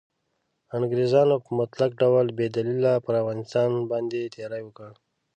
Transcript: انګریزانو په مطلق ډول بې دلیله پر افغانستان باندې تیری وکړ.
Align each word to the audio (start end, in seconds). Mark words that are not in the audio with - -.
انګریزانو 0.77 1.35
په 1.45 1.49
مطلق 1.59 1.91
ډول 2.01 2.25
بې 2.37 2.47
دلیله 2.57 2.93
پر 3.05 3.13
افغانستان 3.21 3.69
باندې 3.91 4.31
تیری 4.35 4.61
وکړ. 4.65 4.91